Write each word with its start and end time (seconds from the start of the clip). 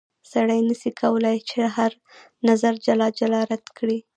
سړی 0.31 0.59
نه 0.67 0.73
سي 0.81 0.89
کولای 1.01 1.37
چې 1.49 1.59
هر 1.75 1.91
نظر 2.47 2.73
جلا 2.85 3.07
جلا 3.19 3.41
رد 3.51 3.65
کړي. 3.77 3.97